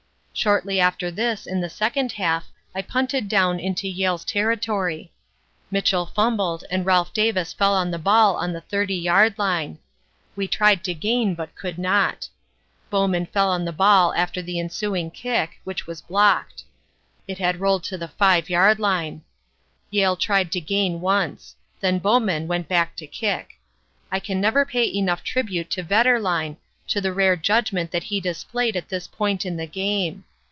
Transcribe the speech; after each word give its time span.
"Shortly 0.33 0.79
after 0.79 1.11
this 1.11 1.45
in 1.45 1.61
the 1.61 1.69
second 1.69 2.13
half 2.13 2.47
I 2.73 2.81
punted 2.81 3.27
down 3.29 3.59
into 3.59 3.87
Yale's 3.87 4.25
territory. 4.25 5.11
Mitchell 5.69 6.07
fumbled 6.07 6.63
and 6.71 6.83
Ralph 6.83 7.13
Davis 7.13 7.53
fell 7.53 7.75
on 7.75 7.91
the 7.91 7.99
ball 7.99 8.35
on 8.37 8.51
the 8.51 8.61
30 8.61 8.95
yard 8.95 9.37
line. 9.37 9.77
We 10.35 10.47
tried 10.47 10.83
to 10.85 10.95
gain, 10.95 11.35
but 11.35 11.53
could 11.53 11.77
not. 11.77 12.27
Bowman 12.89 13.27
fell 13.27 13.51
on 13.51 13.65
the 13.65 13.71
ball 13.73 14.15
after 14.15 14.41
the 14.41 14.59
ensuing 14.59 15.11
kick, 15.11 15.59
which 15.63 15.85
was 15.85 16.01
blocked. 16.01 16.63
It 17.27 17.37
had 17.37 17.59
rolled 17.59 17.83
to 17.83 17.97
the 17.97 18.07
5 18.07 18.49
yard 18.49 18.79
line. 18.79 19.21
Yale 19.91 20.15
tried 20.15 20.51
to 20.53 20.61
gain 20.61 21.01
once; 21.01 21.55
then 21.81 21.99
Bowman 21.99 22.47
went 22.47 22.67
back 22.67 22.95
to 22.95 23.05
kick. 23.05 23.59
I 24.11 24.19
can 24.19 24.41
never 24.41 24.65
pay 24.65 24.91
enough 24.91 25.23
tribute 25.23 25.69
to 25.71 25.83
Vetterlein, 25.83 26.57
to 26.87 26.99
the 26.99 27.13
rare 27.13 27.35
judgment 27.35 27.91
that 27.91 28.03
he 28.05 28.19
displayed 28.19 28.75
at 28.75 28.89
this 28.89 29.07
point 29.07 29.45
in 29.45 29.55
the 29.55 29.67
game. 29.67 30.25